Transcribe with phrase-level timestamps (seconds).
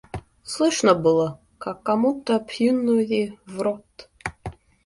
[0.43, 4.09] Слышно было, как кому-то плюнули в рот.